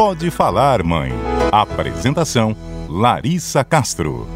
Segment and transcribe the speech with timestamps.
[0.00, 1.12] Pode Falar Mãe.
[1.52, 2.56] Apresentação:
[2.88, 4.26] Larissa Castro.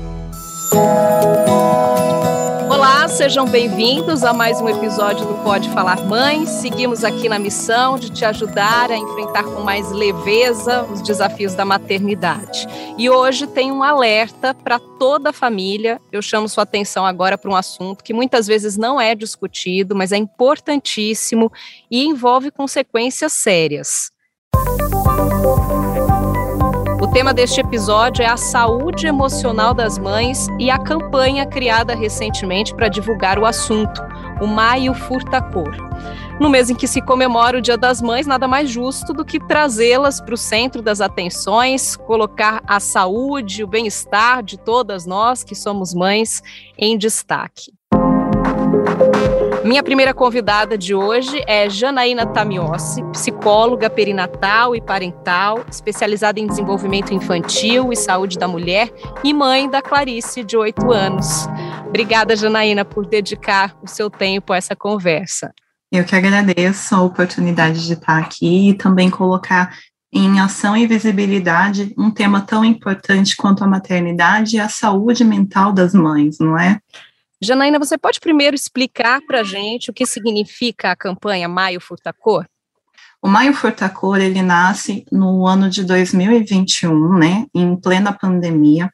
[2.69, 6.45] Olá, sejam bem-vindos a mais um episódio do Pode Falar Mãe.
[6.45, 11.65] Seguimos aqui na missão de te ajudar a enfrentar com mais leveza os desafios da
[11.65, 12.67] maternidade.
[12.99, 15.99] E hoje tem um alerta para toda a família.
[16.13, 20.13] Eu chamo sua atenção agora para um assunto que muitas vezes não é discutido, mas
[20.13, 21.51] é importantíssimo
[21.91, 24.13] e envolve consequências sérias.
[27.01, 32.75] O tema deste episódio é a saúde emocional das mães e a campanha criada recentemente
[32.75, 34.03] para divulgar o assunto,
[34.41, 35.75] o Maio Furta Cor.
[36.41, 39.39] No mês em que se comemora o Dia das Mães, nada mais justo do que
[39.39, 45.55] trazê-las para o centro das atenções, colocar a saúde, o bem-estar de todas nós que
[45.55, 46.43] somos mães
[46.77, 47.73] em destaque.
[49.65, 57.15] Minha primeira convidada de hoje é Janaína Tamiossi, psicóloga perinatal e parental, especializada em desenvolvimento
[57.15, 58.93] infantil e saúde da mulher
[59.25, 61.49] e mãe da Clarice, de 8 anos.
[61.87, 65.51] Obrigada, Janaína, por dedicar o seu tempo a essa conversa.
[65.91, 69.75] Eu que agradeço a oportunidade de estar aqui e também colocar
[70.13, 75.73] em ação e visibilidade um tema tão importante quanto a maternidade e a saúde mental
[75.73, 76.79] das mães, não é?
[77.45, 82.47] Janaína, você pode primeiro explicar para a gente o que significa a campanha Maio Furtacor?
[83.23, 88.91] O Maio Furtacor, ele nasce no ano de 2021, né, em plena pandemia,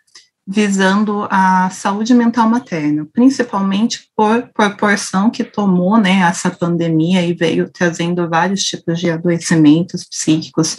[0.47, 7.71] visando a saúde mental materna, principalmente por proporção que tomou, né, essa pandemia e veio
[7.71, 10.77] trazendo vários tipos de adoecimentos psíquicos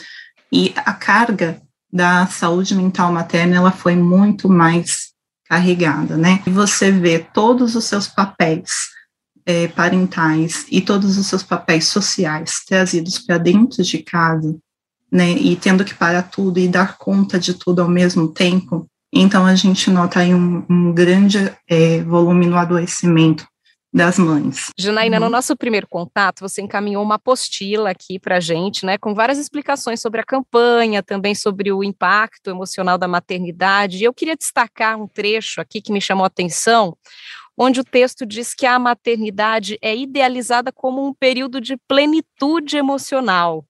[0.52, 1.62] e a carga
[1.92, 5.11] da saúde mental materna, ela foi muito mais
[5.52, 6.42] carregada, né?
[6.48, 8.88] E você vê todos os seus papéis
[9.46, 14.58] é, parentais e todos os seus papéis sociais trazidos para dentro de casa,
[15.12, 15.32] né?
[15.32, 18.88] E tendo que parar tudo e dar conta de tudo ao mesmo tempo.
[19.14, 23.46] Então a gente nota aí um, um grande é, volume no adoecimento
[23.94, 24.70] das mães.
[24.78, 25.26] Janaína, uhum.
[25.26, 29.38] no nosso primeiro contato, você encaminhou uma apostila aqui para a gente, né, com várias
[29.38, 33.98] explicações sobre a campanha, também sobre o impacto emocional da maternidade.
[33.98, 36.96] E eu queria destacar um trecho aqui que me chamou a atenção,
[37.58, 43.66] onde o texto diz que a maternidade é idealizada como um período de plenitude emocional,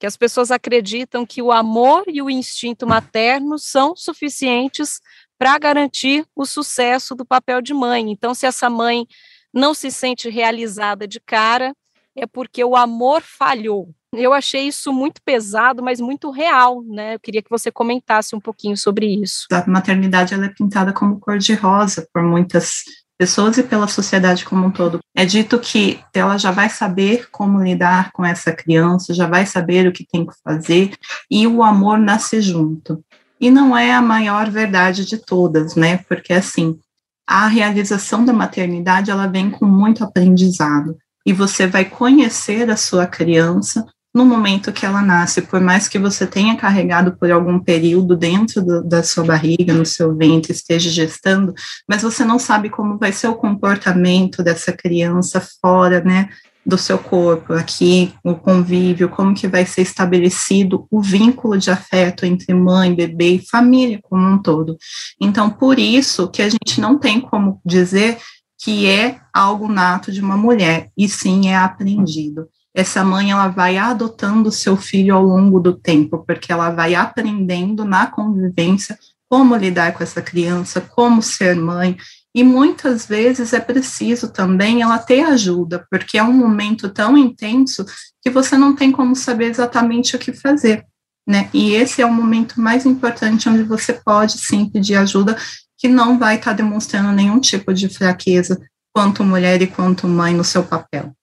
[0.00, 5.00] que as pessoas acreditam que o amor e o instinto materno são suficientes
[5.38, 8.10] para garantir o sucesso do papel de mãe.
[8.10, 9.06] Então, se essa mãe
[9.52, 11.74] não se sente realizada de cara,
[12.16, 13.90] é porque o amor falhou.
[14.14, 17.14] Eu achei isso muito pesado, mas muito real, né?
[17.14, 19.46] Eu queria que você comentasse um pouquinho sobre isso.
[19.50, 22.82] A maternidade ela é pintada como cor de rosa por muitas
[23.16, 24.98] pessoas e pela sociedade como um todo.
[25.14, 29.86] É dito que ela já vai saber como lidar com essa criança, já vai saber
[29.86, 30.92] o que tem que fazer
[31.30, 33.02] e o amor nasce junto.
[33.40, 35.98] E não é a maior verdade de todas, né?
[36.08, 36.78] Porque assim,
[37.26, 40.96] a realização da maternidade ela vem com muito aprendizado.
[41.24, 45.98] E você vai conhecer a sua criança no momento que ela nasce, por mais que
[45.98, 50.90] você tenha carregado por algum período dentro do, da sua barriga, no seu ventre, esteja
[50.90, 51.54] gestando,
[51.88, 56.28] mas você não sabe como vai ser o comportamento dessa criança fora, né,
[56.64, 62.24] do seu corpo, aqui, o convívio, como que vai ser estabelecido o vínculo de afeto
[62.24, 64.76] entre mãe, bebê e família como um todo.
[65.20, 68.18] Então, por isso que a gente não tem como dizer
[68.62, 72.48] que é algo nato de uma mulher, e sim é aprendido.
[72.72, 77.84] Essa mãe ela vai adotando seu filho ao longo do tempo, porque ela vai aprendendo
[77.84, 78.96] na convivência
[79.28, 81.96] como lidar com essa criança, como ser mãe,
[82.34, 87.84] e muitas vezes é preciso também ela ter ajuda, porque é um momento tão intenso
[88.22, 90.86] que você não tem como saber exatamente o que fazer,
[91.26, 91.50] né?
[91.52, 95.36] E esse é o momento mais importante onde você pode sim pedir ajuda,
[95.78, 98.58] que não vai estar demonstrando nenhum tipo de fraqueza,
[98.94, 101.14] quanto mulher e quanto mãe no seu papel.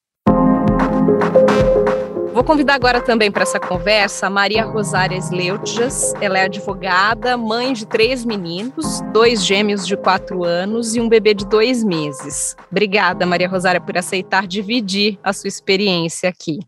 [2.39, 6.13] Vou convidar agora também para essa conversa a Maria Rosária Sleutjas.
[6.21, 11.33] Ela é advogada, mãe de três meninos, dois gêmeos de quatro anos e um bebê
[11.33, 12.55] de dois meses.
[12.71, 16.59] Obrigada, Maria Rosária, por aceitar dividir a sua experiência aqui.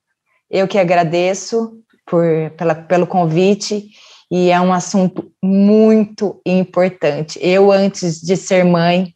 [0.49, 1.71] Eu que agradeço
[2.05, 2.25] por,
[2.57, 3.91] pela, pelo convite
[4.29, 7.39] e é um assunto muito importante.
[7.41, 9.13] Eu, antes de ser mãe,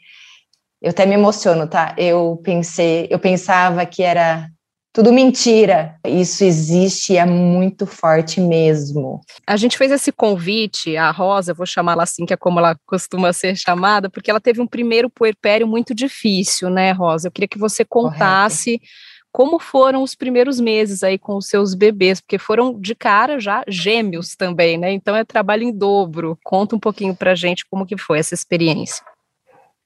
[0.81, 1.93] eu até me emociono, tá?
[1.97, 4.54] Eu pensei, eu pensava que era
[4.95, 5.99] tudo mentira.
[6.07, 9.19] Isso existe e é muito forte mesmo.
[9.45, 13.33] A gente fez esse convite, a Rosa, vou chamá-la assim, que é como ela costuma
[13.33, 17.27] ser chamada, porque ela teve um primeiro puerpério muito difícil, né, Rosa?
[17.27, 18.77] Eu queria que você contasse.
[18.77, 18.95] Correto.
[19.33, 23.65] como foram os primeiros meses aí com os seus bebês, porque foram de cara já
[23.67, 24.93] gêmeos também, né?
[24.93, 26.39] Então é trabalho em dobro.
[26.41, 29.03] Conta um pouquinho pra gente como que foi essa experiência.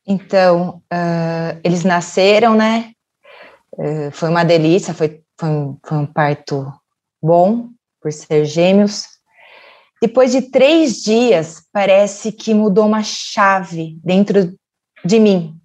[0.05, 2.91] Então, uh, eles nasceram, né?
[3.79, 6.69] Uh, foi uma delícia, foi, foi, um, foi um parto
[7.21, 7.69] bom,
[8.01, 9.05] por ser gêmeos.
[10.01, 14.53] Depois de três dias, parece que mudou uma chave dentro
[15.05, 15.57] de mim.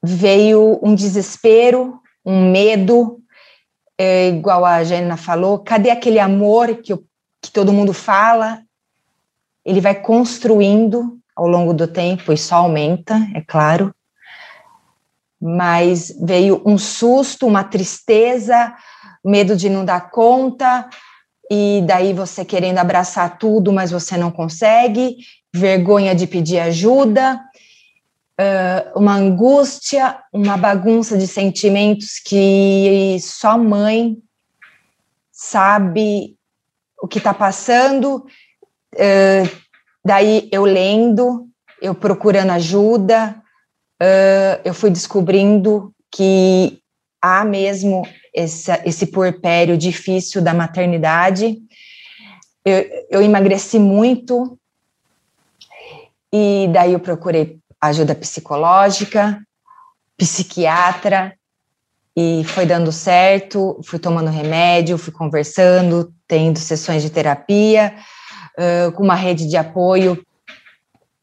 [0.00, 3.18] Veio um desespero, um medo,
[3.98, 7.04] é, igual a Jana falou, cadê aquele amor que, eu,
[7.42, 8.62] que todo mundo fala?
[9.64, 13.92] Ele vai construindo ao longo do tempo, e só aumenta, é claro.
[15.40, 18.74] Mas veio um susto, uma tristeza,
[19.24, 20.88] medo de não dar conta,
[21.50, 25.16] e daí você querendo abraçar tudo, mas você não consegue,
[25.54, 27.40] vergonha de pedir ajuda,
[28.94, 34.16] uma angústia, uma bagunça de sentimentos que só mãe
[35.32, 36.36] sabe
[37.02, 38.24] o que está passando.
[40.04, 41.48] daí eu lendo,
[41.80, 43.42] eu procurando ajuda,
[44.64, 46.80] eu fui descobrindo que
[47.20, 51.58] há mesmo esse, esse puerpério difícil da maternidade.
[52.64, 54.58] Eu, eu emagreci muito
[56.32, 59.40] e daí eu procurei ajuda psicológica,
[60.16, 61.34] psiquiatra
[62.16, 63.80] e foi dando certo.
[63.84, 67.94] Fui tomando remédio, fui conversando, tendo sessões de terapia,
[68.58, 70.22] uh, com uma rede de apoio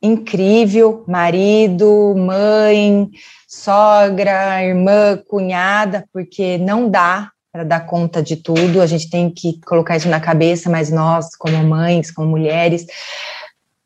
[0.05, 3.09] incrível, marido, mãe,
[3.47, 9.61] sogra, irmã, cunhada, porque não dá para dar conta de tudo, a gente tem que
[9.61, 12.85] colocar isso na cabeça, mas nós, como mães, como mulheres,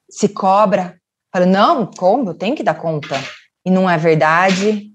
[0.10, 0.96] se cobra,
[1.32, 2.34] fala, não, como?
[2.34, 3.16] Tenho que dar conta.
[3.64, 4.90] E não é verdade.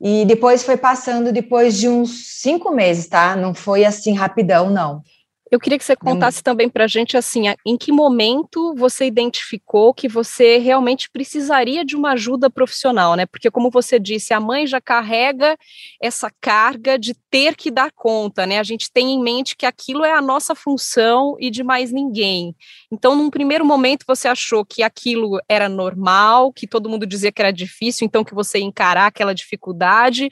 [0.00, 3.36] E depois foi passando, depois de uns cinco meses, tá?
[3.36, 5.02] Não foi assim rapidão, não.
[5.50, 9.94] Eu queria que você contasse também para a gente assim, em que momento você identificou
[9.94, 13.26] que você realmente precisaria de uma ajuda profissional, né?
[13.26, 15.56] Porque como você disse, a mãe já carrega
[16.02, 18.58] essa carga de ter que dar conta, né?
[18.58, 22.52] A gente tem em mente que aquilo é a nossa função e de mais ninguém.
[22.90, 27.40] Então, num primeiro momento você achou que aquilo era normal, que todo mundo dizia que
[27.40, 30.28] era difícil, então que você ia encarar aquela dificuldade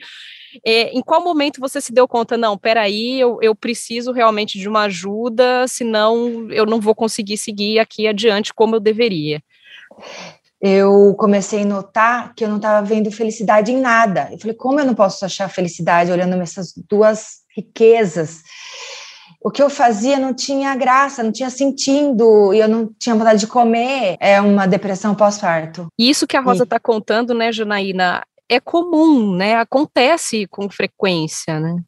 [0.64, 4.68] é, em qual momento você se deu conta, não, peraí, eu, eu preciso realmente de
[4.68, 9.42] uma ajuda, senão eu não vou conseguir seguir aqui adiante como eu deveria?
[10.66, 14.30] eu comecei a notar que eu não estava vendo felicidade em nada.
[14.32, 18.40] Eu falei, como eu não posso achar felicidade olhando essas duas riquezas?
[19.42, 23.40] O que eu fazia não tinha graça, não tinha sentido, e eu não tinha vontade
[23.40, 24.16] de comer.
[24.18, 25.88] É uma depressão pós-parto.
[25.98, 29.56] Isso que a Rosa está contando, né, Janaína, é comum, né?
[29.56, 31.82] Acontece com frequência, né?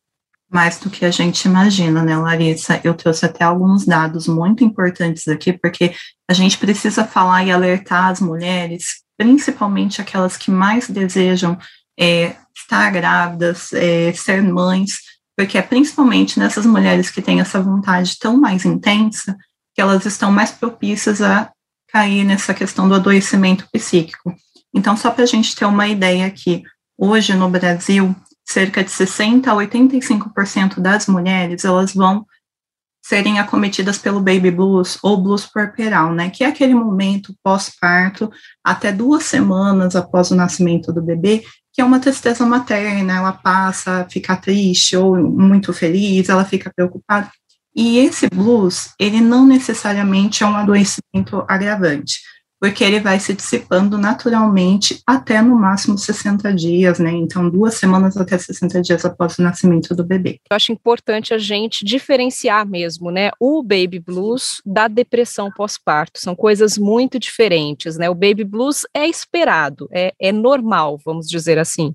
[0.49, 2.81] Mais do que a gente imagina, né, Larissa?
[2.85, 5.93] Eu trouxe até alguns dados muito importantes aqui, porque
[6.29, 11.59] a gente precisa falar e alertar as mulheres, principalmente aquelas que mais desejam
[11.99, 14.99] é, estar grávidas, é, ser mães,
[15.37, 19.37] porque é principalmente nessas mulheres que têm essa vontade tão mais intensa
[19.75, 21.51] que elas estão mais propícias a
[21.89, 24.35] cair nessa questão do adoecimento psíquico.
[24.77, 26.63] Então, só para a gente ter uma ideia aqui,
[26.99, 28.15] hoje no Brasil,
[28.45, 32.27] cerca de 60 a 85% das mulheres, elas vão
[33.03, 38.31] serem acometidas pelo baby blues ou blues puerperal, né, que é aquele momento pós-parto,
[38.63, 41.43] até duas semanas após o nascimento do bebê,
[41.73, 46.71] que é uma tristeza materna, ela passa a ficar triste ou muito feliz, ela fica
[46.75, 47.31] preocupada.
[47.75, 52.19] E esse blues, ele não necessariamente é um adoecimento agravante
[52.61, 57.11] porque ele vai se dissipando naturalmente até no máximo 60 dias, né?
[57.13, 60.41] Então, duas semanas até 60 dias após o nascimento do bebê.
[60.51, 63.31] Eu acho importante a gente diferenciar mesmo, né?
[63.39, 66.19] O baby blues da depressão pós-parto.
[66.19, 68.09] São coisas muito diferentes, né?
[68.09, 71.95] O baby blues é esperado, é, é normal, vamos dizer assim.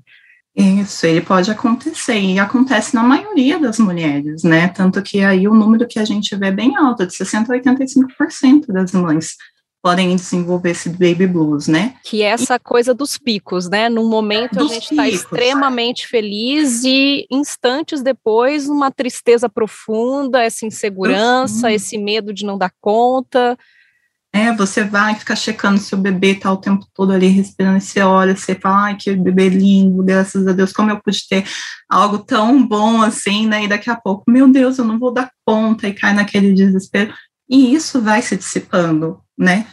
[0.53, 4.67] Isso, ele pode acontecer, e acontece na maioria das mulheres, né?
[4.67, 7.73] Tanto que aí o número que a gente vê é bem alto, de 60% a
[7.73, 9.37] 85% das mães
[9.81, 11.95] podem desenvolver esse baby blues, né?
[12.03, 13.89] Que é essa e, coisa dos picos, né?
[13.89, 21.67] Num momento a gente está extremamente feliz e instantes depois uma tristeza profunda, essa insegurança,
[21.67, 21.73] uhum.
[21.73, 23.57] esse medo de não dar conta.
[24.33, 27.99] É, você vai ficar checando se o bebê tá o tempo todo ali respirando, você
[27.99, 31.43] olha, você fala, ai, que bebê lindo, graças a Deus, como eu pude ter
[31.89, 33.65] algo tão bom assim, né?
[33.65, 37.13] E daqui a pouco, meu Deus, eu não vou dar conta, e cai naquele desespero.
[37.49, 39.65] E isso vai se dissipando, né?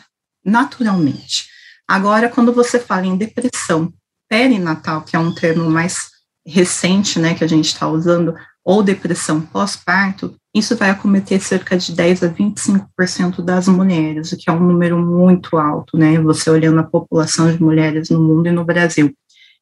[0.44, 1.46] Naturalmente.
[1.86, 3.92] Agora, quando você fala em depressão
[4.28, 6.10] perinatal, que é um termo mais
[6.46, 8.34] recente, né, que a gente está usando,
[8.64, 14.50] ou depressão pós-parto, isso vai acometer cerca de 10 a 25% das mulheres, o que
[14.50, 16.20] é um número muito alto, né?
[16.20, 19.14] Você olhando a população de mulheres no mundo e no Brasil.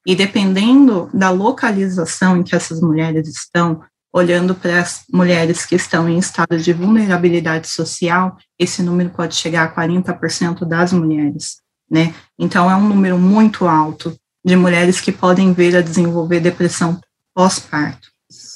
[0.04, 3.80] E dependendo da localização em que essas mulheres estão,
[4.16, 9.64] olhando para as mulheres que estão em estado de vulnerabilidade social, esse número pode chegar
[9.64, 11.58] a 40% das mulheres,
[11.90, 12.14] né?
[12.38, 16.98] Então é um número muito alto de mulheres que podem vir a desenvolver depressão
[17.34, 18.08] pós-parto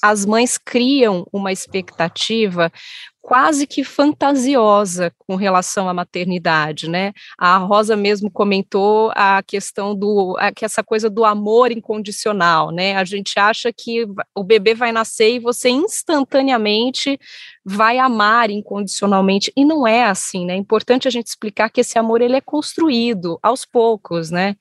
[0.03, 2.73] as mães criam uma expectativa
[3.21, 7.13] quase que fantasiosa com relação à maternidade, né?
[7.39, 12.97] A Rosa mesmo comentou a questão do a, que essa coisa do amor incondicional, né?
[12.97, 17.19] A gente acha que o bebê vai nascer e você instantaneamente
[17.65, 20.55] vai amar incondicionalmente e não é assim, né?
[20.55, 24.57] É importante a gente explicar que esse amor ele é construído aos poucos, né?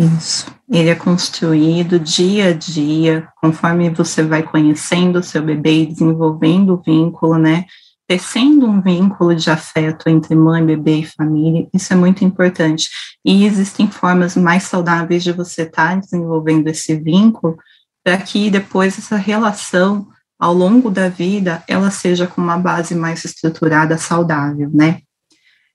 [0.00, 0.46] Isso.
[0.66, 6.72] Ele é construído dia a dia, conforme você vai conhecendo o seu bebê e desenvolvendo
[6.72, 7.66] o vínculo, né?
[8.08, 12.88] Tecendo um vínculo de afeto entre mãe, bebê e família, isso é muito importante.
[13.22, 17.58] E existem formas mais saudáveis de você estar tá desenvolvendo esse vínculo
[18.02, 23.22] para que depois essa relação ao longo da vida ela seja com uma base mais
[23.26, 25.02] estruturada, saudável, né?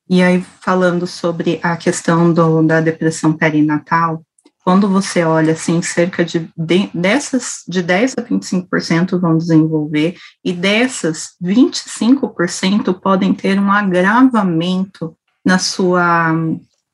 [0.10, 4.24] E aí, falando sobre a questão do, da depressão perinatal,
[4.64, 10.52] quando você olha assim, cerca de, de dessas, de 10 a 25% vão desenvolver, e
[10.54, 16.34] dessas, 25% podem ter um agravamento na sua,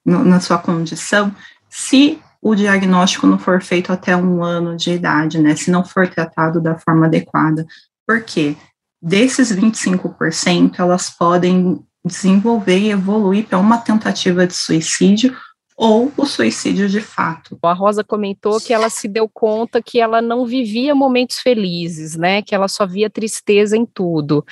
[0.05, 1.33] na sua condição,
[1.69, 5.55] se o diagnóstico não for feito até um ano de idade, né?
[5.55, 7.65] Se não for tratado da forma adequada.
[8.05, 8.57] Por quê?
[9.01, 15.35] Desses 25%, elas podem desenvolver e evoluir para uma tentativa de suicídio
[15.77, 17.57] ou o suicídio de fato.
[17.63, 22.41] A Rosa comentou que ela se deu conta que ela não vivia momentos felizes, né?
[22.41, 24.45] Que ela só via tristeza em tudo.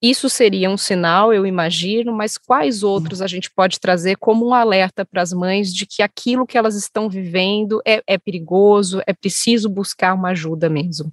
[0.00, 4.52] Isso seria um sinal, eu imagino, mas quais outros a gente pode trazer como um
[4.52, 9.14] alerta para as mães de que aquilo que elas estão vivendo é, é perigoso, é
[9.14, 11.10] preciso buscar uma ajuda mesmo?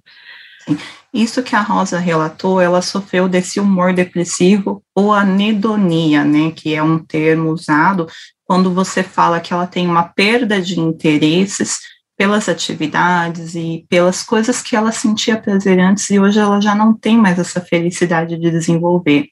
[1.12, 6.82] Isso que a Rosa relatou, ela sofreu desse humor depressivo ou anedonia, né, que é
[6.82, 8.06] um termo usado
[8.44, 11.78] quando você fala que ela tem uma perda de interesses
[12.16, 16.92] pelas atividades e pelas coisas que ela sentia prazer antes e hoje ela já não
[16.94, 19.28] tem mais essa felicidade de desenvolver.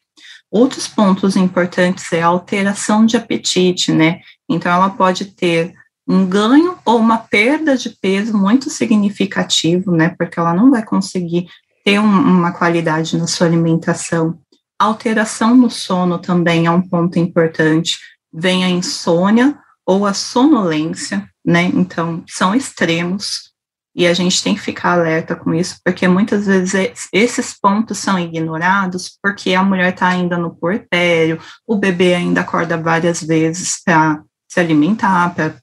[0.50, 4.20] Outros pontos importantes é a alteração de apetite, né?
[4.48, 5.72] Então ela pode ter
[6.10, 10.12] um ganho ou uma perda de peso muito significativo, né?
[10.18, 11.46] Porque ela não vai conseguir
[11.84, 14.36] ter um, uma qualidade na sua alimentação.
[14.76, 17.96] alteração no sono também é um ponto importante.
[18.32, 21.70] Vem a insônia ou a sonolência, né?
[21.72, 23.50] Então, são extremos
[23.94, 28.18] e a gente tem que ficar alerta com isso, porque muitas vezes esses pontos são
[28.18, 34.22] ignorados porque a mulher está ainda no porpério, o bebê ainda acorda várias vezes para
[34.48, 35.54] se alimentar, para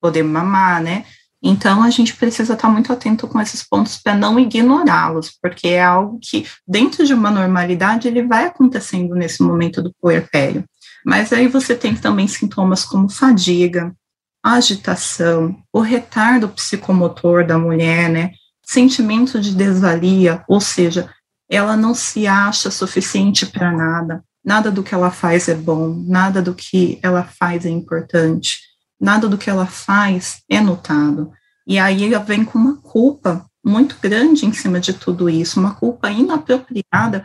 [0.00, 1.04] poder mamar, né?
[1.42, 5.82] Então, a gente precisa estar muito atento com esses pontos para não ignorá-los, porque é
[5.82, 10.64] algo que, dentro de uma normalidade, ele vai acontecendo nesse momento do puerpério.
[11.06, 13.94] Mas aí você tem também sintomas como fadiga,
[14.42, 18.32] agitação, o retardo psicomotor da mulher, né?
[18.64, 21.08] Sentimento de desvalia, ou seja,
[21.48, 26.42] ela não se acha suficiente para nada, nada do que ela faz é bom, nada
[26.42, 28.67] do que ela faz é importante
[29.00, 31.32] nada do que ela faz é notado.
[31.66, 35.74] E aí ela vem com uma culpa muito grande em cima de tudo isso, uma
[35.74, 37.24] culpa inapropriada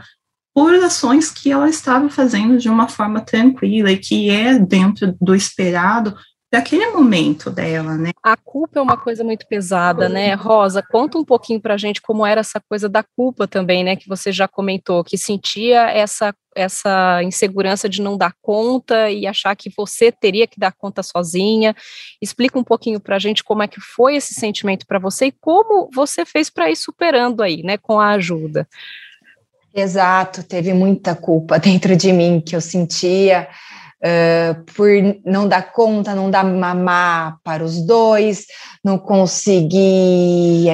[0.54, 5.34] por ações que ela estava fazendo de uma forma tranquila e que é dentro do
[5.34, 6.16] esperado
[6.54, 8.12] daquele momento dela, né?
[8.22, 10.36] A culpa é uma coisa muito pesada, né?
[10.36, 13.96] Rosa, conta um pouquinho pra gente como era essa coisa da culpa também, né?
[13.96, 19.56] Que você já comentou, que sentia essa, essa insegurança de não dar conta e achar
[19.56, 21.76] que você teria que dar conta sozinha.
[22.22, 25.90] Explica um pouquinho pra gente como é que foi esse sentimento para você e como
[25.92, 27.80] você fez para ir superando aí, né?
[27.80, 28.68] Com a ajuda.
[29.74, 33.50] Exato, teve muita culpa dentro de mim que eu sentia
[34.04, 34.90] uh, por
[35.26, 38.46] não dar conta, não dar mamar para os dois,
[38.84, 40.70] não conseguir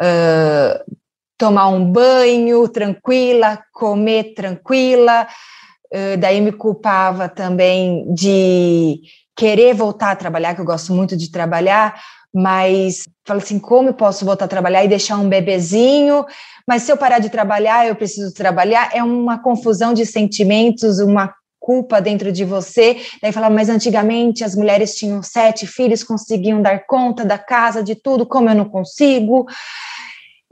[0.00, 0.96] uh,
[1.36, 5.26] tomar um banho tranquila, comer tranquila.
[5.92, 9.00] Uh, daí me culpava também de
[9.36, 12.00] querer voltar a trabalhar, que eu gosto muito de trabalhar,
[12.32, 16.24] mas falo assim, como eu posso voltar a trabalhar e deixar um bebezinho?
[16.66, 18.90] Mas se eu parar de trabalhar, eu preciso trabalhar.
[18.92, 21.32] É uma confusão de sentimentos, uma
[21.66, 22.96] culpa dentro de você.
[23.20, 27.96] Daí falava, mas antigamente as mulheres tinham sete filhos, conseguiam dar conta da casa, de
[27.96, 29.44] tudo, como eu não consigo.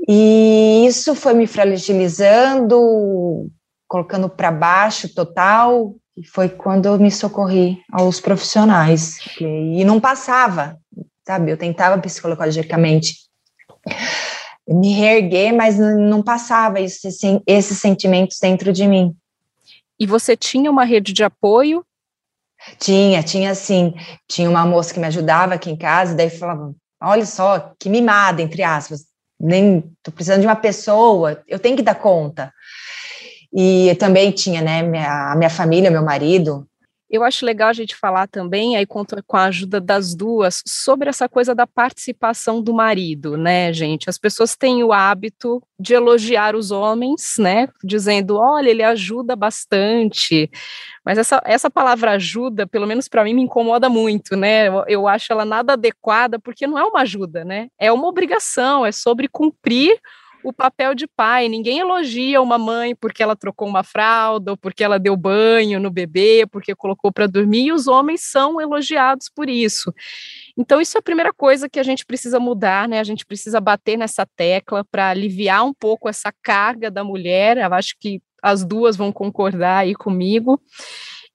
[0.09, 3.49] E isso foi me fragilizando,
[3.87, 5.95] colocando para baixo total.
[6.17, 9.19] E foi quando eu me socorri aos profissionais.
[9.41, 10.77] E não passava,
[11.25, 11.53] sabe?
[11.53, 13.19] Eu tentava psicologicamente
[14.67, 17.07] me reerguer, mas não passava isso,
[17.47, 19.15] esses sentimentos dentro de mim.
[19.99, 21.85] E você tinha uma rede de apoio?
[22.79, 23.95] Tinha, tinha sim.
[24.29, 28.43] Tinha uma moça que me ajudava aqui em casa, daí falava: olha só, que mimada,
[28.43, 29.05] entre aspas.
[29.39, 32.53] Nem tô precisando de uma pessoa, eu tenho que dar conta.
[33.53, 36.67] E também tinha, né, minha, minha família, meu marido,
[37.15, 41.09] eu acho legal a gente falar também, aí com, com a ajuda das duas, sobre
[41.09, 44.11] essa coisa da participação do marido, né, gente?
[44.11, 50.51] As pessoas têm o hábito de elogiar os homens, né, dizendo, olha, ele ajuda bastante.
[51.05, 54.69] Mas essa, essa palavra ajuda, pelo menos para mim, me incomoda muito, né?
[54.69, 57.69] Eu, eu acho ela nada adequada, porque não é uma ajuda, né?
[57.79, 60.01] É uma obrigação, é sobre cumprir
[60.45, 61.49] o papel de pai.
[61.49, 65.91] Ninguém elogia uma mãe porque ela trocou uma fralda, ou porque ela deu banho no
[65.91, 69.93] bebê, porque colocou para dormir, e os homens são elogiados por isso.
[70.57, 73.01] Então, isso é a primeira coisa que a gente precisa mudar, né?
[73.01, 77.57] A gente precisa bater nessa tecla para aliviar um pouco essa carga da mulher.
[77.57, 80.61] Eu acho que as duas vão concordar aí comigo.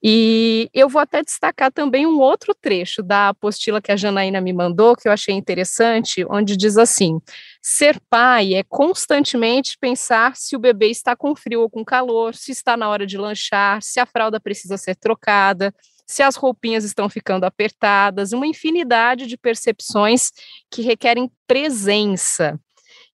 [0.01, 4.53] E eu vou até destacar também um outro trecho da apostila que a Janaína me
[4.53, 7.19] mandou, que eu achei interessante, onde diz assim:
[7.61, 12.51] ser pai é constantemente pensar se o bebê está com frio ou com calor, se
[12.51, 15.73] está na hora de lanchar, se a fralda precisa ser trocada,
[16.07, 20.31] se as roupinhas estão ficando apertadas, uma infinidade de percepções
[20.71, 22.57] que requerem presença.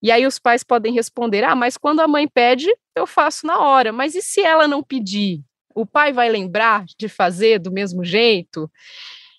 [0.04, 3.60] E aí os pais podem responder: ah, mas quando a mãe pede, eu faço na
[3.60, 3.92] hora.
[3.92, 5.42] Mas e se ela não pedir?
[5.76, 8.72] O pai vai lembrar de fazer do mesmo jeito?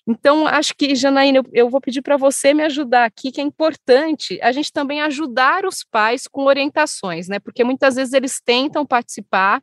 [0.07, 4.39] Então, acho que, Janaína, eu vou pedir para você me ajudar aqui, que é importante
[4.41, 7.39] a gente também ajudar os pais com orientações, né?
[7.39, 9.61] Porque muitas vezes eles tentam participar,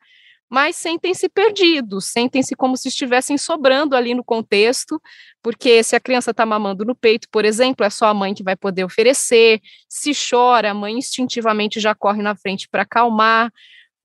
[0.51, 5.01] mas sentem-se perdidos, sentem-se como se estivessem sobrando ali no contexto,
[5.43, 8.43] porque se a criança está mamando no peito, por exemplo, é só a mãe que
[8.43, 13.51] vai poder oferecer, se chora, a mãe instintivamente já corre na frente para acalmar,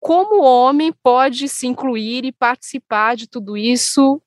[0.04, 4.20] como o homem pode se incluir e participar de tudo isso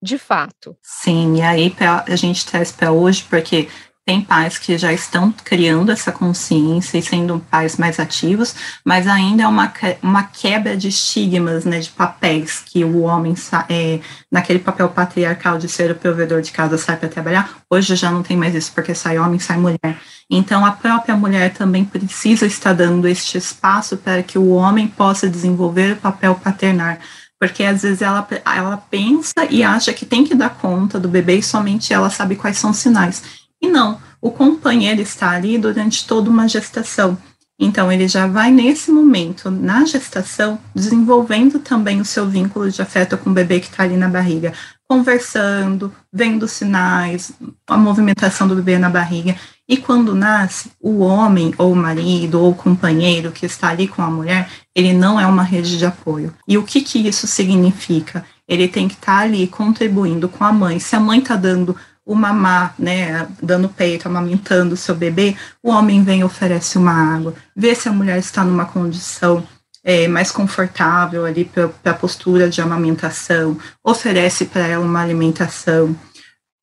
[0.00, 0.76] de fato.
[0.80, 1.74] Sim, e aí
[2.06, 3.68] a gente traz para hoje, porque
[4.06, 9.44] tem pais que já estão criando essa consciência e sendo pais mais ativos, mas ainda
[9.44, 13.34] é uma, uma quebra de estigmas, né, de papéis, que o homem,
[13.70, 18.10] é, naquele papel patriarcal de ser o provedor de casa, sai para trabalhar, hoje já
[18.10, 19.98] não tem mais isso, porque sai homem, sai mulher.
[20.30, 25.30] Então, a própria mulher também precisa estar dando este espaço para que o homem possa
[25.30, 26.98] desenvolver o papel paternar,
[27.40, 31.36] porque às vezes ela, ela pensa e acha que tem que dar conta do bebê
[31.36, 36.06] e somente ela sabe quais são os sinais e não, o companheiro está ali durante
[36.06, 37.18] toda uma gestação.
[37.58, 43.16] Então, ele já vai nesse momento, na gestação, desenvolvendo também o seu vínculo de afeto
[43.16, 44.52] com o bebê que está ali na barriga,
[44.88, 47.32] conversando, vendo sinais,
[47.66, 49.36] a movimentação do bebê na barriga.
[49.68, 54.02] E quando nasce, o homem, ou o marido, ou o companheiro que está ali com
[54.02, 56.34] a mulher, ele não é uma rede de apoio.
[56.46, 58.24] E o que, que isso significa?
[58.48, 60.78] Ele tem que estar ali contribuindo com a mãe.
[60.78, 65.70] Se a mãe está dando o mamar, né, dando peito, amamentando o seu bebê, o
[65.70, 69.46] homem vem e oferece uma água, vê se a mulher está numa condição
[69.82, 75.94] é, mais confortável ali para a postura de amamentação, oferece para ela uma alimentação,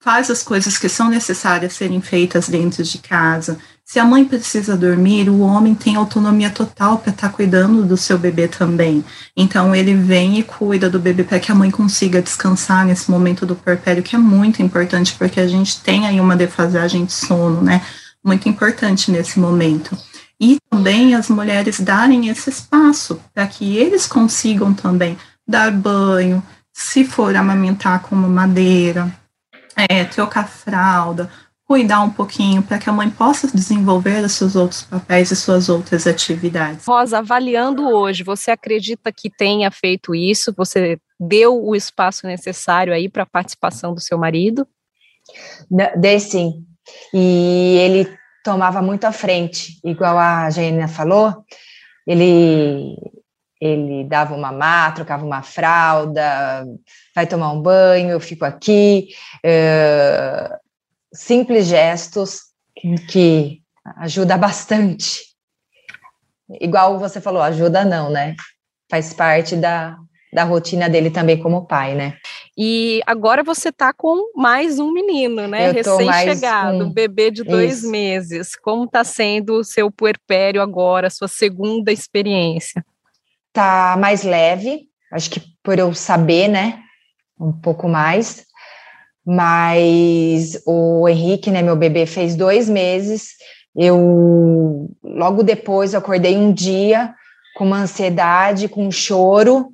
[0.01, 3.59] faz as coisas que são necessárias serem feitas dentro de casa,
[3.91, 7.97] se a mãe precisa dormir, o homem tem autonomia total para estar tá cuidando do
[7.97, 9.03] seu bebê também.
[9.35, 13.45] Então ele vem e cuida do bebê para que a mãe consiga descansar nesse momento
[13.45, 17.61] do porpério, que é muito importante, porque a gente tem aí uma defasagem de sono,
[17.61, 17.81] né?
[18.23, 19.97] Muito importante nesse momento.
[20.39, 27.03] E também as mulheres darem esse espaço para que eles consigam também dar banho, se
[27.03, 29.13] for amamentar com uma madeira,
[29.75, 31.29] é, trocar fralda,
[31.71, 35.69] cuidar um pouquinho para que a mãe possa desenvolver os seus outros papéis e suas
[35.69, 36.85] outras atividades.
[36.85, 40.53] Rosa, avaliando hoje, você acredita que tenha feito isso?
[40.57, 44.67] Você deu o espaço necessário aí para a participação do seu marido?
[45.95, 46.65] Dei sim.
[47.13, 51.45] E ele tomava muito à frente, igual a Jaina falou,
[52.05, 52.97] ele
[53.61, 56.65] ele dava uma má, trocava uma fralda,
[57.15, 59.09] vai tomar um banho, eu fico aqui.
[59.45, 60.59] Uh,
[61.13, 62.39] simples gestos
[63.09, 63.61] que
[63.97, 65.21] ajuda bastante.
[66.59, 68.35] Igual você falou, ajuda não, né?
[68.89, 69.97] Faz parte da,
[70.33, 72.17] da rotina dele também como pai, né?
[72.57, 75.71] E agora você está com mais um menino, né?
[75.71, 76.91] Recém-chegado, um...
[76.91, 77.89] bebê de dois Isso.
[77.89, 78.55] meses.
[78.55, 82.85] Como está sendo o seu puerpério agora, sua segunda experiência?
[83.53, 86.81] Tá mais leve, acho que por eu saber, né?
[87.39, 88.45] Um pouco mais.
[89.25, 93.29] Mas o Henrique, né, meu bebê, fez dois meses.
[93.75, 97.13] Eu logo depois eu acordei um dia
[97.55, 99.71] com uma ansiedade, com um choro,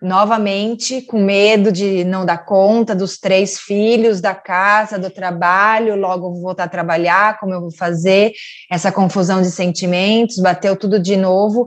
[0.00, 6.32] novamente com medo de não dar conta dos três filhos, da casa, do trabalho, logo
[6.32, 8.32] vou voltar a trabalhar, como eu vou fazer,
[8.70, 11.66] essa confusão de sentimentos, bateu tudo de novo,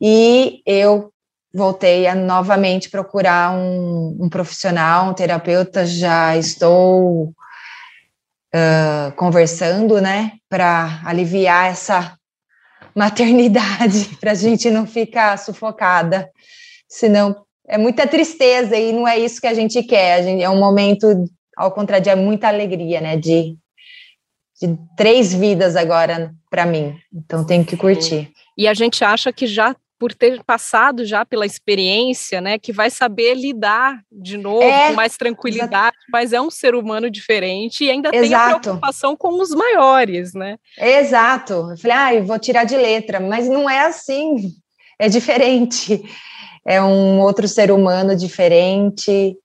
[0.00, 1.12] e eu
[1.52, 7.34] voltei a novamente procurar um, um profissional, um terapeuta, já estou
[8.54, 12.16] uh, conversando, né, para aliviar essa
[12.94, 16.30] maternidade, para a gente não ficar sufocada,
[16.88, 20.14] senão é muita tristeza e não é isso que a gente quer.
[20.14, 21.06] A gente, é um momento,
[21.56, 23.16] ao contrário, é muita alegria, né?
[23.16, 23.56] De,
[24.60, 26.96] de três vidas agora para mim.
[27.14, 28.32] Então tenho que curtir.
[28.58, 32.90] E a gente acha que já por ter passado já pela experiência, né, que vai
[32.90, 36.10] saber lidar de novo é, com mais tranquilidade, exato.
[36.10, 38.22] mas é um ser humano diferente e ainda exato.
[38.22, 40.56] tem a preocupação com os maiores, né?
[40.78, 41.52] Exato.
[41.70, 44.54] Eu falei, ah, vou tirar de letra, mas não é assim.
[44.98, 46.02] É diferente
[46.66, 49.36] é um outro ser humano diferente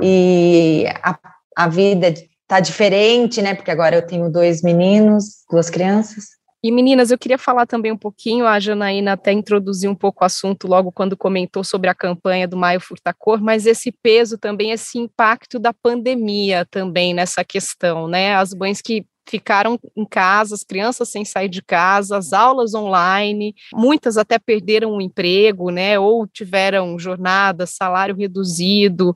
[0.00, 1.18] e a,
[1.56, 3.54] a vida está diferente, né?
[3.54, 6.24] Porque agora eu tenho dois meninos, duas crianças.
[6.66, 10.24] E meninas, eu queria falar também um pouquinho, a Janaína até introduziu um pouco o
[10.24, 14.96] assunto logo quando comentou sobre a campanha do Maio Furtacor, mas esse peso também, esse
[14.96, 18.34] impacto da pandemia também nessa questão, né?
[18.34, 23.54] As mães que ficaram em casa, as crianças sem sair de casa, as aulas online,
[23.72, 29.14] muitas até perderam o emprego, né, ou tiveram jornada, salário reduzido.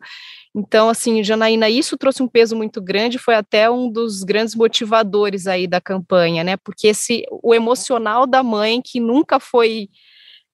[0.55, 5.47] Então, assim, Janaína, isso trouxe um peso muito grande, foi até um dos grandes motivadores
[5.47, 6.57] aí da campanha, né?
[6.57, 9.89] Porque esse o emocional da mãe que nunca foi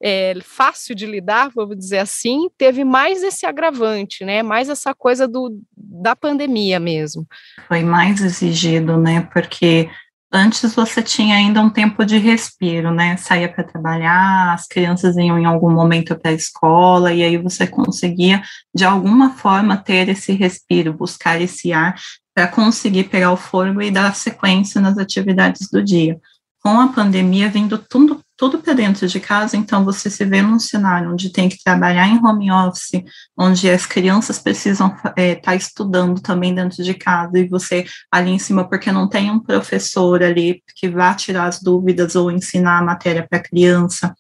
[0.03, 4.43] é, fácil de lidar, vamos dizer assim, teve mais esse agravante, né?
[4.43, 7.27] Mais essa coisa do, da pandemia mesmo.
[7.69, 9.29] Foi mais exigido, né?
[9.33, 9.89] Porque
[10.33, 13.17] antes você tinha ainda um tempo de respiro, né?
[13.17, 17.67] Saía para trabalhar, as crianças iam em algum momento para a escola, e aí você
[17.67, 18.43] conseguia,
[18.75, 21.95] de alguma forma, ter esse respiro, buscar esse ar
[22.35, 26.19] para conseguir pegar o fôlego e dar sequência nas atividades do dia.
[26.65, 30.59] Com a pandemia vindo tudo tudo para dentro de casa, então você se vê num
[30.59, 33.03] cenário onde tem que trabalhar em home office,
[33.39, 38.33] onde as crianças precisam estar é, tá estudando também dentro de casa, e você ali
[38.33, 42.79] em cima, porque não tem um professor ali que vá tirar as dúvidas ou ensinar
[42.79, 44.13] a matéria para a criança,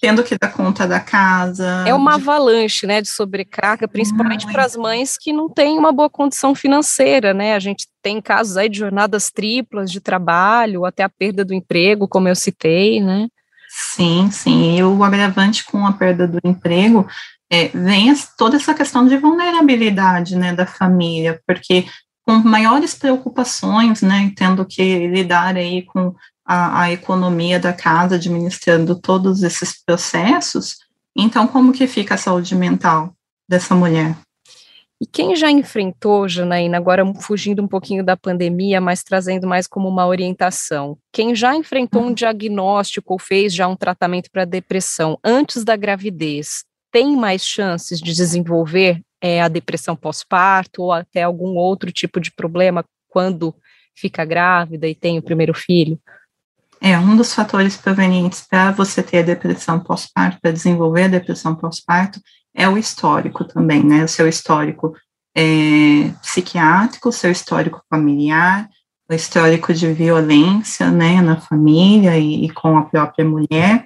[0.00, 1.84] tendo que dar conta da casa.
[1.86, 2.22] É uma de...
[2.22, 7.34] avalanche, né, de sobrecarga, principalmente para as mães que não têm uma boa condição financeira,
[7.34, 7.54] né?
[7.54, 12.08] A gente tem casos aí de jornadas triplas de trabalho, até a perda do emprego,
[12.08, 13.28] como eu citei, né?
[13.68, 14.78] Sim, sim.
[14.78, 17.06] E o agravante com a perda do emprego
[17.52, 21.86] é, vem toda essa questão de vulnerabilidade né, da família, porque
[22.24, 26.14] com maiores preocupações, né, tendo que lidar aí com
[26.52, 30.78] a, a economia da casa, administrando todos esses processos,
[31.16, 33.14] então como que fica a saúde mental
[33.48, 34.16] dessa mulher?
[35.00, 39.88] E quem já enfrentou, Janaína, agora fugindo um pouquinho da pandemia, mas trazendo mais como
[39.88, 45.62] uma orientação, quem já enfrentou um diagnóstico ou fez já um tratamento para depressão antes
[45.62, 51.92] da gravidez, tem mais chances de desenvolver é, a depressão pós-parto ou até algum outro
[51.92, 53.54] tipo de problema quando
[53.94, 55.96] fica grávida e tem o primeiro filho?
[56.82, 61.54] É, um dos fatores provenientes para você ter a depressão pós-parto, para desenvolver a depressão
[61.54, 62.20] pós-parto,
[62.54, 64.04] é o histórico também, né?
[64.04, 64.94] O seu histórico
[65.36, 68.68] é, psiquiátrico, o seu histórico familiar,
[69.10, 73.84] o histórico de violência, né, na família e, e com a própria mulher,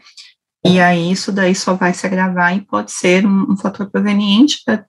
[0.66, 4.62] e aí isso daí só vai se agravar e pode ser um, um fator proveniente
[4.64, 4.86] para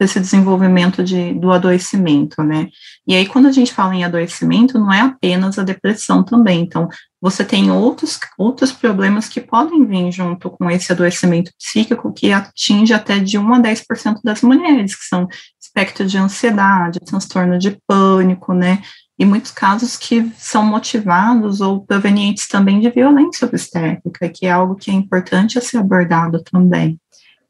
[0.00, 2.68] esse desenvolvimento de, do adoecimento, né?
[3.06, 6.88] E aí quando a gente fala em adoecimento, não é apenas a depressão também, então
[7.20, 12.94] você tem outros, outros problemas que podem vir junto com esse adoecimento psíquico que atinge
[12.94, 15.28] até de 1 a 10% das mulheres, que são
[15.60, 18.80] espectro de ansiedade, transtorno de pânico, né?
[19.18, 24.76] E muitos casos que são motivados ou provenientes também de violência obstétrica, que é algo
[24.76, 26.98] que é importante a ser abordado também.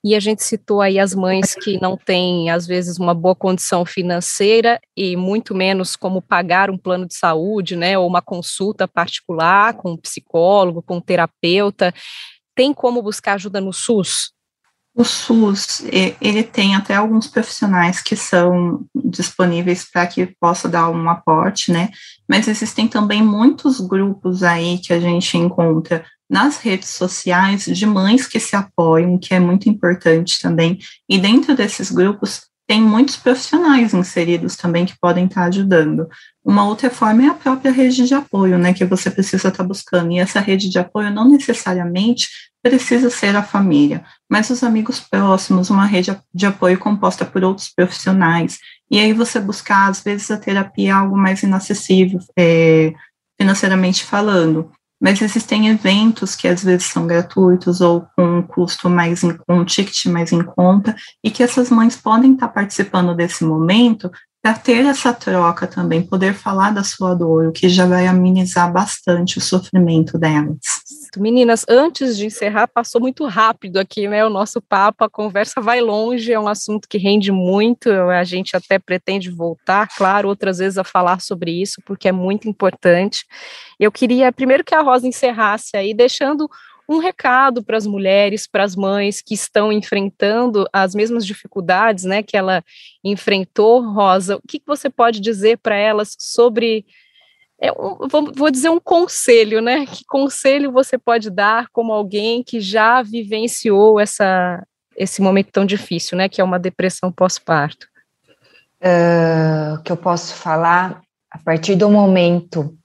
[0.03, 3.85] E a gente citou aí as mães que não têm, às vezes, uma boa condição
[3.85, 9.75] financeira e muito menos como pagar um plano de saúde, né, ou uma consulta particular
[9.75, 11.93] com um psicólogo, com um terapeuta.
[12.55, 14.33] Tem como buscar ajuda no SUS?
[14.99, 15.85] O SUS,
[16.21, 21.91] ele tem até alguns profissionais que são disponíveis para que possa dar um aporte, né?
[22.29, 28.27] Mas existem também muitos grupos aí que a gente encontra nas redes sociais de mães
[28.27, 30.81] que se apoiam, que é muito importante também.
[31.09, 36.09] E dentro desses grupos tem muitos profissionais inseridos também que podem estar ajudando.
[36.45, 40.11] Uma outra forma é a própria rede de apoio, né, que você precisa estar buscando.
[40.11, 42.29] E essa rede de apoio não necessariamente
[42.63, 47.69] precisa ser a família, mas os amigos próximos, uma rede de apoio composta por outros
[47.69, 48.59] profissionais.
[48.91, 52.93] E aí você buscar, às vezes, a terapia algo mais inacessível, é,
[53.39, 59.21] financeiramente falando mas existem eventos que às vezes são gratuitos ou com um custo mais
[59.21, 64.11] com um ticket mais em conta e que essas mães podem estar participando desse momento
[64.41, 68.73] para ter essa troca também, poder falar da sua dor, o que já vai amenizar
[68.73, 70.59] bastante o sofrimento delas.
[71.17, 74.25] Meninas, antes de encerrar, passou muito rápido aqui, né?
[74.25, 77.91] O nosso papo, a conversa vai longe, é um assunto que rende muito.
[77.91, 82.49] A gente até pretende voltar, claro, outras vezes a falar sobre isso, porque é muito
[82.49, 83.27] importante.
[83.81, 86.49] Eu queria primeiro que a Rosa encerrasse aí, deixando
[86.89, 92.23] um recado para as mulheres, para as mães que estão enfrentando as mesmas dificuldades, né,
[92.23, 92.65] que ela
[93.05, 94.37] enfrentou, Rosa.
[94.37, 96.87] O que, que você pode dizer para elas sobre
[97.61, 99.85] é, vou, vou, dizer um conselho, né?
[99.85, 104.65] Que conselho você pode dar como alguém que já vivenciou essa,
[104.97, 106.29] esse momento tão difícil, né?
[106.29, 107.89] Que é uma depressão pós-parto.
[108.81, 112.79] Uh, que eu posso falar a partir do momento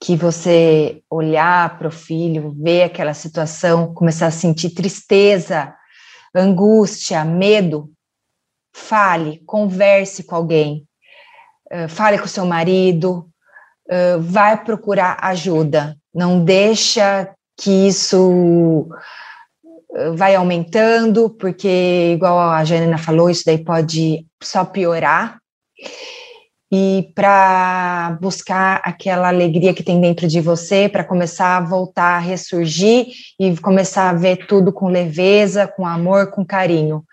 [0.00, 5.74] que você olhar para o filho, ver aquela situação, começar a sentir tristeza,
[6.34, 7.90] angústia, medo,
[8.72, 10.86] fale, converse com alguém,
[11.72, 13.28] uh, fale com seu marido,
[13.90, 18.88] uh, vai procurar ajuda, não deixa que isso
[20.14, 25.38] vai aumentando, porque, igual a Janina falou, isso daí pode só piorar.
[26.70, 32.18] E para buscar aquela alegria que tem dentro de você, para começar a voltar a
[32.18, 33.06] ressurgir
[33.40, 37.04] e começar a ver tudo com leveza, com amor, com carinho.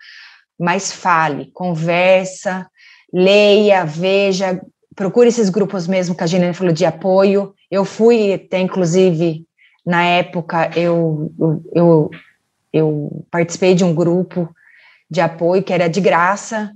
[0.58, 2.68] Mas fale, conversa,
[3.12, 4.60] leia, veja,
[4.94, 7.54] procure esses grupos mesmo que a Janine falou de apoio.
[7.70, 9.46] Eu fui até, inclusive,
[9.84, 11.32] na época, eu,
[11.74, 12.10] eu,
[12.72, 14.48] eu participei de um grupo
[15.08, 16.72] de apoio que era de graça,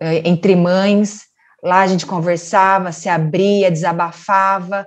[0.00, 1.26] eh, entre mães.
[1.64, 4.86] Lá a gente conversava, se abria, desabafava,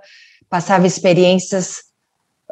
[0.50, 1.80] passava experiências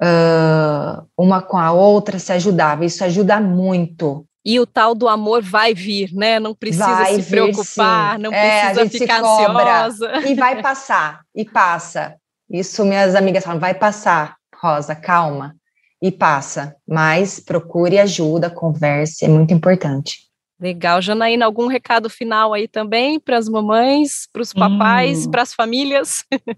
[0.01, 2.83] uh, uma com a outra, se ajudava.
[2.83, 6.39] Isso ajuda muito e o tal do amor vai vir, né?
[6.39, 8.21] Não precisa vai se vir, preocupar, sim.
[8.21, 10.17] não é, precisa ficar ansiosa.
[10.27, 12.15] E vai passar, e passa.
[12.47, 15.55] Isso minhas amigas falam, vai passar, Rosa, calma.
[15.99, 20.19] E passa, mas procure ajuda, converse, é muito importante.
[20.60, 25.32] Legal, Janaína, algum recado final aí também para as mamães, para os papais, hum.
[25.32, 26.24] para as famílias?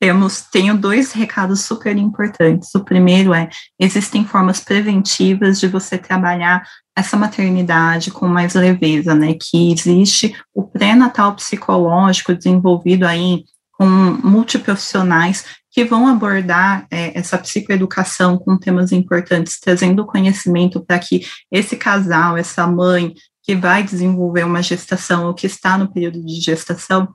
[0.00, 2.72] Temos, tenho dois recados super importantes.
[2.74, 3.48] O primeiro é:
[3.80, 6.62] existem formas preventivas de você trabalhar
[6.96, 9.34] essa maternidade com mais leveza, né?
[9.34, 15.44] Que existe o pré-natal psicológico desenvolvido aí com multiprofissionais
[15.78, 22.36] que vão abordar é, essa psicoeducação com temas importantes, trazendo conhecimento para que esse casal,
[22.36, 23.14] essa mãe
[23.44, 27.06] que vai desenvolver uma gestação ou que está no período de gestação,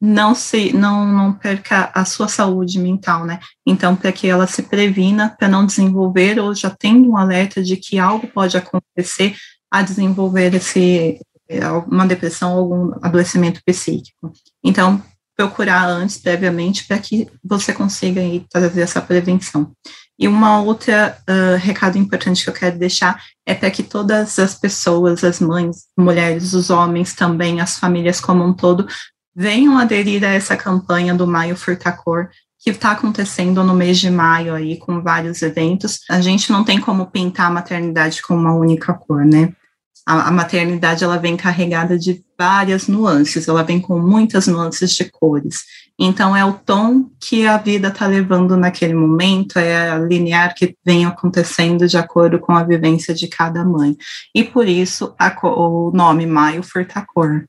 [0.00, 3.38] não se não, não perca a sua saúde mental, né?
[3.64, 7.76] Então, para que ela se previna para não desenvolver ou já tendo um alerta de
[7.76, 9.36] que algo pode acontecer
[9.70, 11.20] a desenvolver esse
[11.86, 14.32] uma depressão ou algum adoecimento psíquico.
[14.62, 15.00] Então,
[15.38, 19.70] procurar antes, previamente, para que você consiga aí, trazer essa prevenção.
[20.18, 24.56] E uma outra uh, recado importante que eu quero deixar é para que todas as
[24.56, 28.88] pessoas, as mães, mulheres, os homens também, as famílias como um todo,
[29.32, 34.54] venham aderir a essa campanha do Maio Furtacor, que está acontecendo no mês de maio
[34.54, 36.00] aí, com vários eventos.
[36.10, 39.52] A gente não tem como pintar a maternidade com uma única cor, né?
[40.04, 45.10] A, a maternidade, ela vem carregada de várias nuances, ela vem com muitas nuances de
[45.10, 45.64] cores.
[45.98, 50.76] Então, é o tom que a vida está levando naquele momento, é a linear que
[50.86, 53.96] vem acontecendo de acordo com a vivência de cada mãe.
[54.32, 57.44] E por isso, a, o nome Maio Furtacor.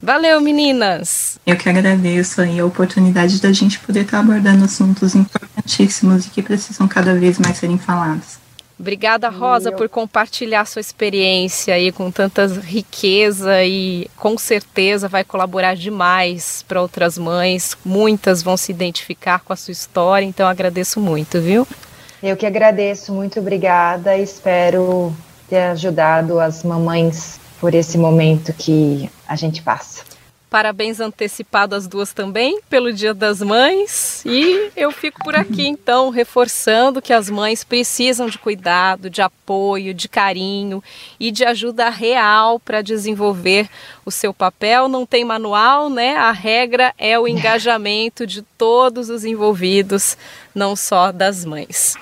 [0.00, 1.38] Valeu, meninas!
[1.44, 6.42] Eu que agradeço aí a oportunidade da gente poder estar abordando assuntos importantíssimos e que
[6.42, 8.38] precisam cada vez mais serem falados.
[8.80, 15.76] Obrigada, Rosa, por compartilhar sua experiência aí com tanta riqueza e com certeza vai colaborar
[15.76, 17.76] demais para outras mães.
[17.84, 21.68] Muitas vão se identificar com a sua história, então agradeço muito, viu?
[22.22, 24.16] Eu que agradeço, muito obrigada.
[24.16, 25.14] Espero
[25.46, 30.04] ter ajudado as mamães por esse momento que a gente passa.
[30.50, 34.20] Parabéns antecipado às duas também, pelo Dia das Mães.
[34.26, 39.94] E eu fico por aqui, então, reforçando que as mães precisam de cuidado, de apoio,
[39.94, 40.82] de carinho
[41.20, 43.68] e de ajuda real para desenvolver
[44.04, 44.88] o seu papel.
[44.88, 46.16] Não tem manual, né?
[46.16, 50.18] A regra é o engajamento de todos os envolvidos,
[50.52, 51.96] não só das mães.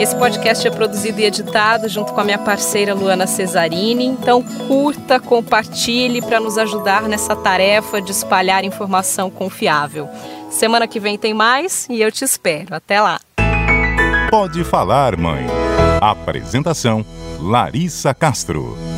[0.00, 4.04] Esse podcast é produzido e editado junto com a minha parceira Luana Cesarini.
[4.04, 10.08] Então, curta, compartilhe para nos ajudar nessa tarefa de espalhar informação confiável.
[10.50, 12.74] Semana que vem tem mais e eu te espero.
[12.74, 13.18] Até lá.
[14.30, 15.46] Pode falar, mãe.
[16.00, 17.04] Apresentação:
[17.40, 18.93] Larissa Castro.